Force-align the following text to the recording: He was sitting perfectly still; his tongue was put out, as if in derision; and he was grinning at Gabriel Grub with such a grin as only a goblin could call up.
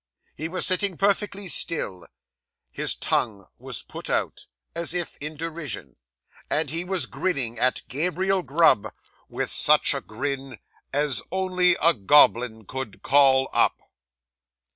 He 0.35 0.49
was 0.49 0.65
sitting 0.65 0.97
perfectly 0.97 1.47
still; 1.47 2.07
his 2.71 2.95
tongue 2.95 3.45
was 3.59 3.83
put 3.83 4.09
out, 4.09 4.47
as 4.73 4.95
if 4.95 5.15
in 5.17 5.37
derision; 5.37 5.95
and 6.49 6.71
he 6.71 6.83
was 6.83 7.05
grinning 7.05 7.59
at 7.59 7.83
Gabriel 7.87 8.41
Grub 8.41 8.91
with 9.29 9.51
such 9.51 9.93
a 9.93 10.01
grin 10.01 10.57
as 10.91 11.21
only 11.31 11.75
a 11.83 11.93
goblin 11.93 12.65
could 12.65 13.03
call 13.03 13.47
up. 13.53 13.79